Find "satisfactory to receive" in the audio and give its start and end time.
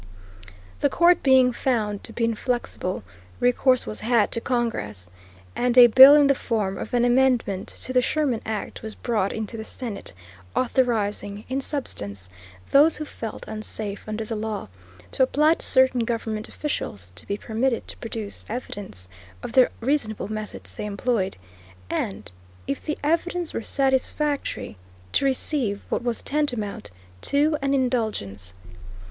23.61-25.83